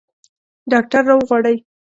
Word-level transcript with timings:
ډاکټر 0.71 1.01
راوغواړئ 1.09 1.57